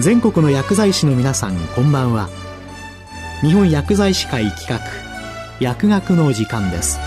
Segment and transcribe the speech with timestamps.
[0.00, 2.28] 全国の薬剤師の皆さんこんばんは
[3.42, 4.80] 日本薬剤師会企画
[5.60, 6.98] 薬学の時間です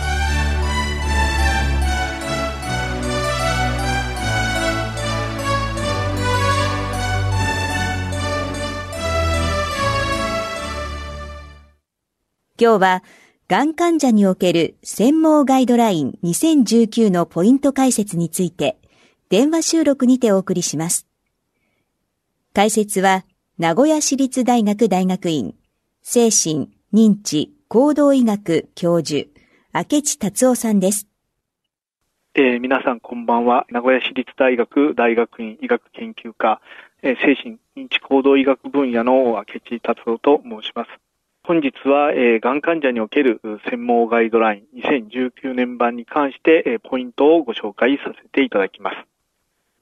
[12.60, 13.04] 今日は、
[13.48, 18.80] がん患者における専門ガイドライン2019のポイント解説について、
[19.30, 21.07] 電話収録にてお送りします。
[22.58, 23.24] 解説は、
[23.60, 25.54] 名古屋市立大学大学院、
[26.02, 29.30] 精神、認知、行動医学教授、
[29.76, 31.08] 明智達夫さんです。
[32.34, 33.68] えー、皆さんこんばんは。
[33.70, 36.60] 名古屋市立大学大学院医学研究科、
[37.04, 40.90] えー、精神認知行動医学分野の明智達夫と申します。
[41.44, 49.17] 本日は、えー、がん患者における専門ガイドライン2019年版に関して、えー、ポイントをご紹介させていただきます。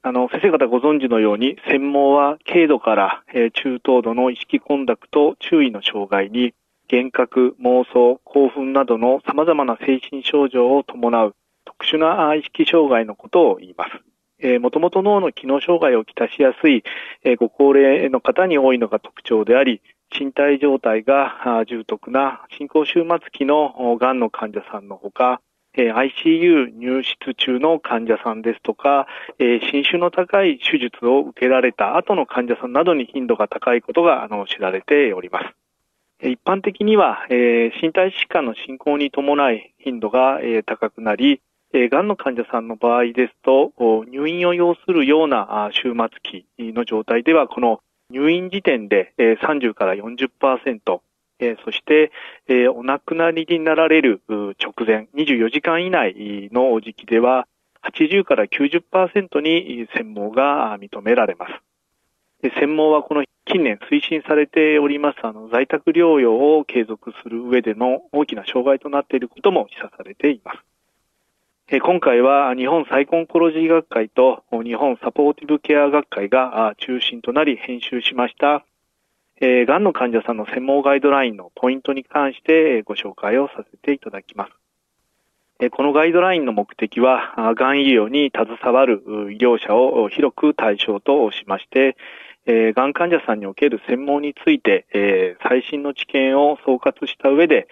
[0.06, 6.54] あの、先生方ご存知のように、専門は軽度から、えー、中等度の意識コンダクト、注意の障害に、
[6.88, 13.90] 幻覚、妄想、興奮などの様々な精神症状を伴う特殊な意識障害のことを言います。
[14.38, 16.84] えー、もともと脳の機能障害をきたしやすい、
[17.24, 19.82] えー、ご高齢の方に多いのが特徴であり、
[20.16, 25.40] 身体状態が重篤な進行終末期のがんの患者さんのほか、
[25.76, 29.06] え ICU 入室中の患者さんですとか、
[29.38, 35.46] 侵襲の高い手術を受けられた後の患者さんなどに頻度が高いことがあの知られております。
[36.22, 41.42] 一般的には、え身体疾患の進行に伴い頻度が高くなり、
[41.74, 43.72] えがんの患者さんの場合ですと、
[44.08, 51.00] 入院を要するような終末期の状態では、この入院時点で30から40%、
[51.38, 52.12] えそして、
[52.48, 57.46] えお亡くなりになられる直前、24時間以内の時期では、
[57.82, 61.52] 80から90%に専門が認められます。
[62.58, 70.58] 専門はこの近年推進されておりますあの在宅療養を継続する上での大きな障害となっていることも示唆されています。
[71.80, 78.64] 今回は日本サイコンコロジー学会と日本サポーティブケア学会が中心となり編集しました、
[79.40, 84.52] えー、がんの患者さんの専門ガイドラインのポイントに関してご紹介をさせていただきます。
[85.70, 89.02] このガイドラインの目的は、がん医療に携わる
[89.32, 91.96] 医療者を広く対象としまして、
[92.46, 97.68] がん患者さんにおける専門について、最新の知見を総括した上で、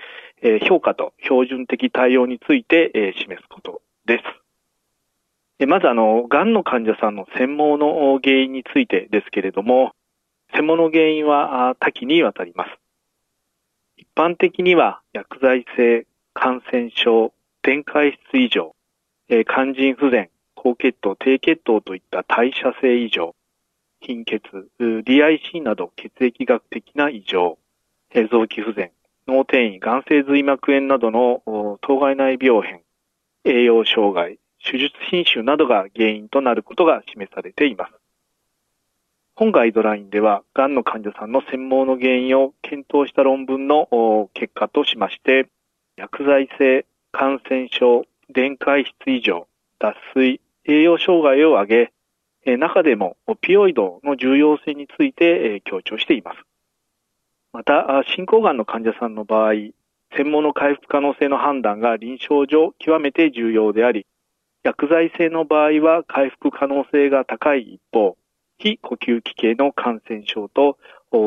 [0.66, 4.22] 評価と標準的対応について示すことで
[5.60, 5.66] す。
[5.66, 9.92] まず、あの、癌の患者さんの専門の原因についてですけれども、
[10.54, 12.70] 専門の原因は多岐にわたります。
[13.96, 17.32] 一般的には薬剤性、感染症、
[17.62, 18.76] 電解質異常、
[19.28, 23.34] 肝腎不全、高血糖、低血糖といった代謝性異常、
[24.00, 24.40] 貧血、
[24.78, 27.58] DIC など血液学的な異常、
[28.30, 28.92] 臓器不全、
[29.26, 32.82] 脳転移、眼性髄膜炎などの当該内病変、
[33.44, 38.03] 栄養障害、手術品種などが原因となることが示されています。
[39.36, 45.48] 本ガイドラインでは、がんの患者さんの専門の原因を検討した論文の結果としまして、
[45.96, 49.48] 薬剤性、感染症、電解質異常、
[49.80, 51.90] 脱水、栄養障害を挙
[52.46, 56.38] げ、中でもオピオイドの重要性について強調しています。
[57.52, 59.54] また、進行がんの患者さんの場合、
[60.16, 64.06] 専門の回復可能性の判断が臨床上極めて重要であり、
[64.62, 68.16] 薬剤性の場合は回復可能性が高い一方、
[68.64, 70.78] 非呼吸器系の感染症と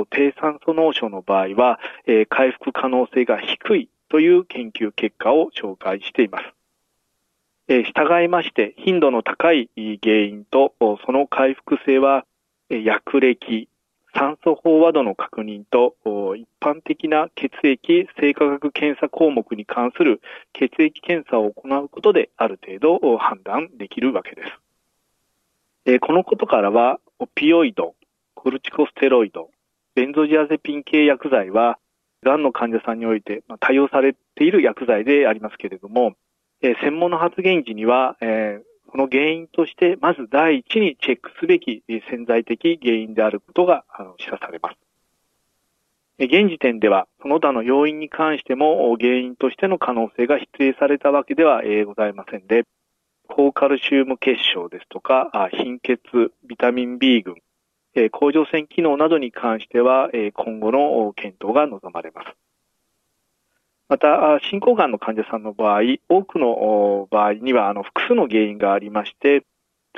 [0.09, 6.45] 低酸素脳症の場合は、えー、回復可能性が低いという研究結果を紹介しています。
[7.67, 12.25] えー、従いまして、頻度の高い原因とその回復性は、
[12.69, 13.69] 薬歴、
[14.15, 15.95] 酸素飽和度の確認と
[16.35, 20.21] 一般的な血液生化学検査項目に関する
[20.53, 24.41] 血液検査を行うことである程度判断できるわけで
[25.85, 26.00] す。
[26.00, 27.95] このことからは、オピオイド、
[28.35, 29.49] コルチコステロイド、
[29.95, 31.79] ベンゾジアゼピン系薬剤は、
[32.23, 36.13] がんの患者さんにおいて対応されている薬剤でありますけれども、
[36.61, 38.17] 専門の発言時には、
[38.89, 43.83] この原因として、まず第一にチェックすべき潜在的原因であることが
[44.19, 44.77] 示唆されます。
[46.19, 52.65] 現時点では、その他の要因に関しても原因としての可能性が否定されたわけではございませんで、
[53.27, 56.00] 高カルシウム結晶ですとか、貧血、
[56.47, 57.35] ビタミン B 群、
[58.12, 62.27] 甲状腺機能などに関しては、今後の検討が望まれます。
[63.89, 69.44] また、進行がんの患者さんの場合、多くの場合には、あの、複数の原因がありまして、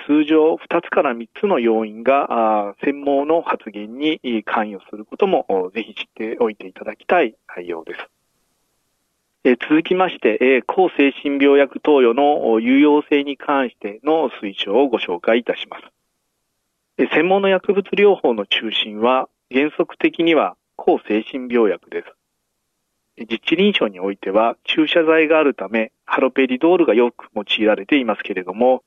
[0.06, 8.19] 通常2つから3つの要因が専門の発言に関与することもぜひ知っておいていただきたい内容です。
[9.46, 15.84] え続きまして、え抗精神病薬投与の有用性に関しての推奨をご紹介いたします。
[16.98, 23.26] え専門の薬物療法の中心は原則的には抗精神病薬です。
[23.30, 28.84] 実地臨床においては注射剤があるためハロペリドールがよく用いられていますけれども、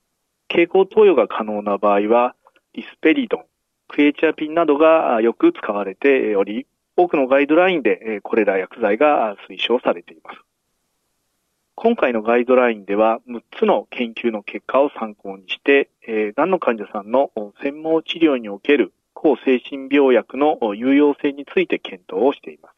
[0.49, 2.35] 経口投与が可能な場合は
[2.73, 3.45] リスペリドン、
[3.87, 10.39] クエチアピンなどがよく使われており、多くのガイドラインでこれら薬剤が推奨されています。
[11.75, 17.31] 今回のガイドラインでは6つの研究の結果を参考にして、え、がんの患者さんの
[17.61, 22.75] 専門治療における抗精神病薬の有用性について検討をしています。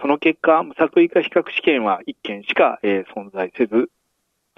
[0.00, 3.90] その結果、無作為化比較試験は1件しか、存在せず、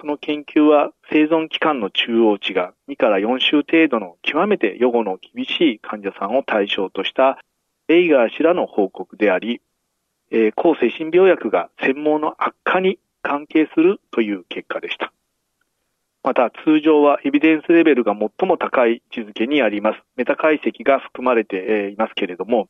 [0.00, 7.38] その研究は生存期間の中央値が2から4週程度の極めて予後の厳しい患者さんを対象とした
[7.90, 9.60] エイガー氏らの報告であり、
[10.30, 15.12] えー、抗精神病薬が専門の悪化に関係するという結果でした。
[16.22, 22.68] また通常はエビデンスレベルが最も高い位置づけにありますメタ解析が含まれていますけれども、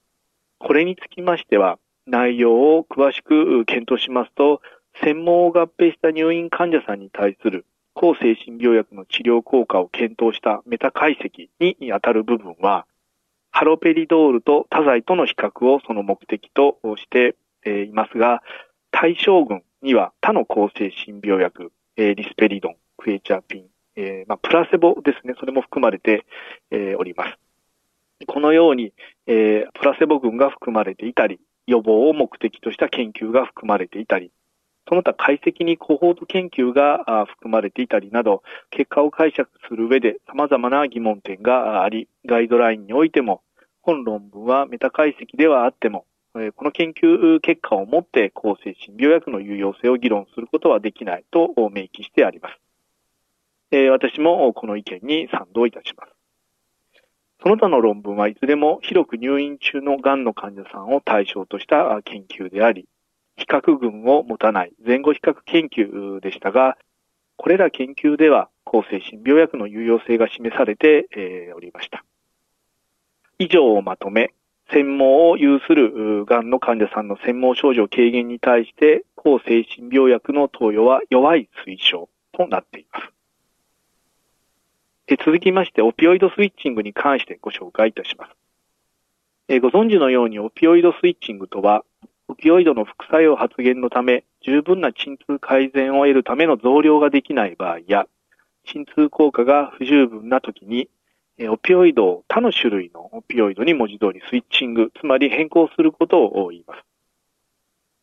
[0.58, 4.62] これにつきましては内容を詳しく検討しますと、
[5.05, 12.87] 専門を合併した入院患者さんに対する抗精神病薬の治療効果を検討したメタ解析にあたる部分は、
[13.50, 17.37] ハロペリドールと他剤との比較をその目的として
[17.87, 18.43] いますが、
[18.91, 26.25] 対象群には他の抗精神病薬、リスペリドン、クエチャピン、プラセボですね、それも含まれて、
[26.99, 27.38] おります。
[28.26, 28.93] このように、
[29.26, 34.32] プラセボ群が含まれていたり、予防を目的とした研究が含まれていたり、
[34.88, 43.43] その他解析にコホート研究が含まれていたりなど、結果を解釈する上で様々な疑問点があり、ガイドラインにおいても、
[43.82, 52.59] 本論文はメタ解析ではあっても、この研究結果をもって抗精神病薬の有用性を議論することはできないと明記してあります。
[53.91, 56.12] 私もこの意見に賛同いたします。
[57.43, 62.87] その他の論文はいずれも広く入院中の癌の患者さんを対象とした研究であり、
[63.41, 66.77] 比較群を持たない前後比較研究でしたが、
[67.37, 72.05] これら研究では抗精神病薬の有用性が示されてえおりました。
[73.39, 74.35] 以上をまとめ、
[74.71, 83.11] 専門を有するがんの患者さんの専門症状軽減に対して、抗精神病薬の投与は弱い推奨となっています。
[85.25, 88.33] 続きまして、オピオイドスイッチングに関してご紹介いたします。
[89.49, 91.85] えご存知のように、オピオイドスイッチングとは、
[92.31, 98.06] オピオイドの副作用発現のため、十分な鎮痛改善を得るための増量ができない場合や、
[98.65, 100.88] 鎮痛効果が不十分な時に、
[101.49, 106.85] オピオイドを他の種類のオピオイドに文字通りスイッチング、つまり変更することを言います。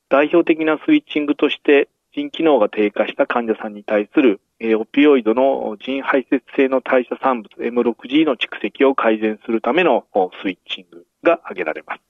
[0.09, 4.41] 代表的なスイッチングとして、腎機能が低下した患者さんに対する
[4.77, 10.03] オピオイドの腎排泄性の代謝産物 M6G の蓄積を改善するための
[10.43, 12.06] スイッチングが挙げられます。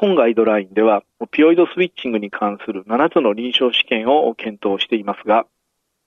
[0.00, 5.44] 本ガイドラインでは、オピオイドスイッチングに関する7つの臨床試験を検討していますが、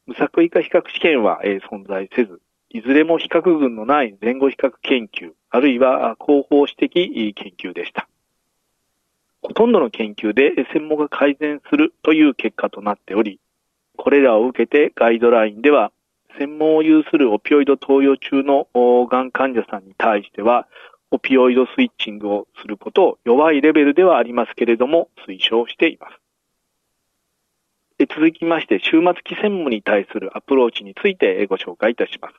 [0.06, 8.08] 無作為化比較試験は存在せず、いずれも比較群のない前後比較研究、あるいは広報史的研究でした。
[9.42, 13.42] ほとんどの研究で専門が改善するという結果となっており、
[13.98, 15.92] これらを受けてガイドラインでは、
[16.40, 18.70] 専門を有するオピオイド投与中の
[19.08, 20.66] がん患者さんに対しては、
[21.14, 26.16] オピオイドスイッチングをすることを弱いレベルではありますけれども、推奨しています。
[28.10, 32.36] 続きまして、終末期専務に対するアプローチについてご紹介いたします。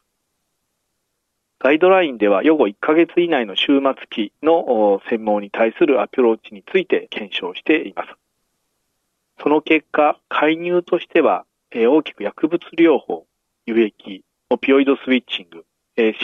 [1.61, 8.09] ガイドラインでは、予後1ヶ月以内の終末期の専門に対するアプローチについて検証しています。
[9.41, 13.27] その結果、介入としては、大きく薬物療法、
[13.67, 15.65] 輸液、オピオイドスイッチング、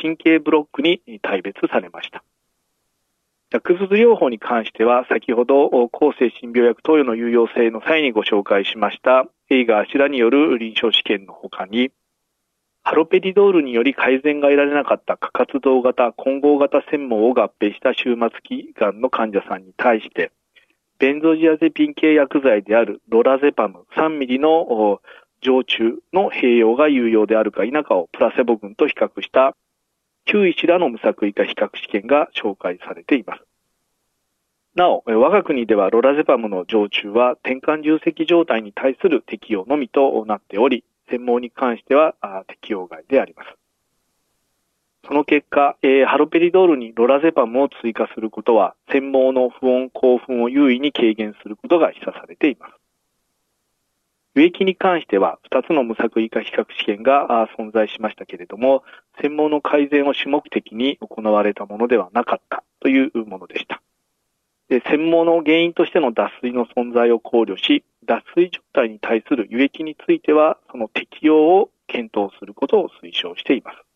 [0.01, 2.25] 神経ブロックに大別されました。
[3.51, 11.91] 薬物療法に関しては、先ほど抗精神病薬投与の有用性の際にご紹介しました、エイガー・シラによる臨床試験の他に、
[12.83, 20.31] ハロペリドールにより改善が得られなかった過活動型混合型専門を合併した終末期がんの患者さんに対して、
[20.99, 25.01] ベンゾジアゼピン系薬剤であるロラゼパム3ミリの
[25.41, 29.55] 常駐の併用が有用であるか否かをプラセボ群と比較した。
[30.29, 33.43] 9医師らの無作為化比較試験が紹介されています。
[34.75, 42.15] なお、我が国ではロラゼパムの常駐は転換重積状態に対する適用のみとなっており、専門に関しては
[42.47, 43.49] 適用外であります。
[45.07, 52.78] その結果、えー、ハロペリドールにロラゼパムを追加することは、専門の不穏興奮を優位に軽減することが示唆されています。
[54.39, 58.85] 植木に関しては、2つの無作為化比較試験が存在しましたけれども、
[59.21, 63.83] 専門の改善を主目的に行われたものではなかったというものでした。
[64.69, 73.88] で専門の原因としての脱水の存在を考慮し、脱水状態に対する輸液については、その適用を検討することを推奨しています。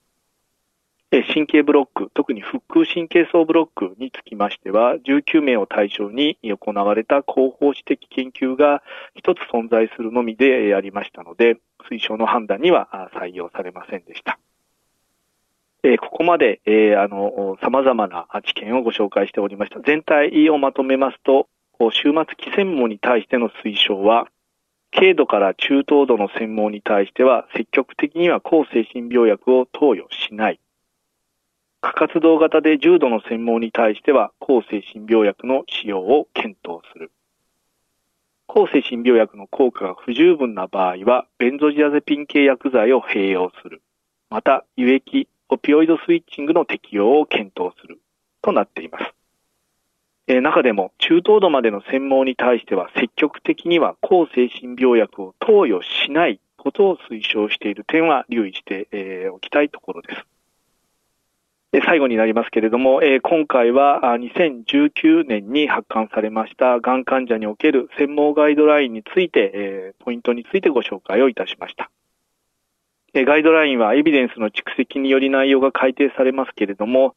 [1.21, 8.83] 神経ブロック、特に腹腔神経層ブロックにつきましては、19名を対象に行われた広報史的研究が
[9.14, 11.59] 一つ存在するのみでありましたので、
[11.90, 14.38] 推奨の判断には採用されませんでした。
[15.83, 19.81] えここまで、えあの、様々な知見をご紹介しておりました。
[19.81, 21.47] 全体をまとめますと、
[21.78, 24.28] 終末期専門に対しての推奨は、
[24.95, 30.61] 軽度から中等度の専門に対しては、積極的には抗精神病薬を投与しない。
[31.83, 37.11] 過活動型で重度の専門に対しては、抗精神病薬の使用を検討する。
[38.47, 43.83] 抗精神病薬の効果が不十分な場合は、ベンゾジアゼピン系薬剤を併用する。
[44.31, 48.01] また、輸液、オピオイドスイッチングの適用を検討する。
[48.43, 49.12] となっています。
[50.29, 60.32] え、中でも、中等度までの専門に対しては、積極的には抗精神病薬を投与しないことを推奨している点は留意して、え、おきたいところです。
[61.81, 71.91] 最後になりますけれども、えー、今回は2019年に発刊されましたがん患者における専門ガイドラインについて、えー、ポイントについてご紹介をいたしました。
[73.14, 77.14] ガイドラインはエビデンスの蓄積により内容が改定されますけれども、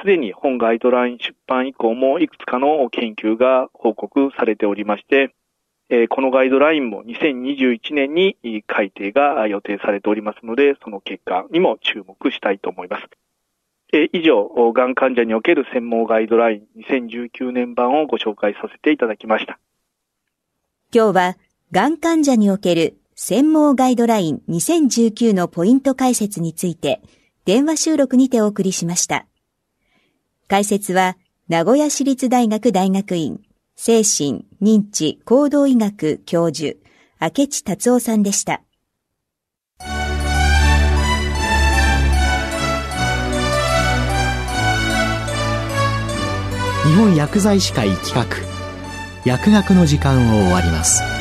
[0.00, 5.34] すでに本ガイドライン出版以降もいくつかの研究が報告されておりまして、
[6.08, 8.36] このガイドラインも2021年に
[8.66, 13.06] 改定が予定されておりますので、その結果にも注目したいと思います。
[13.92, 19.58] え以上、がん患者における専門ガイドライン2019年版をご紹介させていただきました。
[20.94, 21.36] 今日は、
[21.72, 27.00] がん患者における専門ガイドライン2019のポイント解説について、
[27.46, 29.26] 電話収録にてお送りしました。
[30.48, 31.16] 解説は、
[31.48, 33.40] 名古屋市立大学大学院、
[33.74, 36.76] 精神、認知、行動医学教授、
[37.20, 38.60] 明智達夫さんでした。
[46.98, 48.26] 本薬剤師会企画。
[49.24, 51.17] 薬学の時間を終わります。